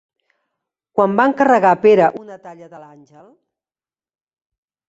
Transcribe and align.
Quan 0.99 1.13
va 1.19 1.25
encarregar 1.31 1.75
Pere 1.85 2.09
una 2.21 2.39
talla 2.47 2.73
de 2.75 2.83
l'àngel? 2.87 3.31